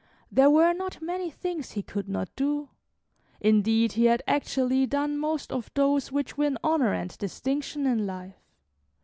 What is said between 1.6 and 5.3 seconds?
he could not do; indeed, he had actually done